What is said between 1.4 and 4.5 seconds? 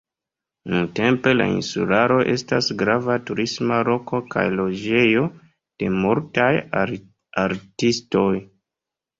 insularo estas grava turisma loko kaj